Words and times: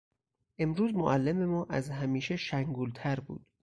امروز 0.57 0.93
معلم 0.93 1.45
ما 1.45 1.65
از 1.69 1.89
همیشه 1.89 2.35
شنگول 2.35 2.91
تر 2.95 3.19
بود. 3.19 3.45